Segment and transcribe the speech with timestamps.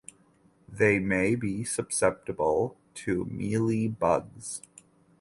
[0.67, 4.61] They may be susceptible to mealybugs.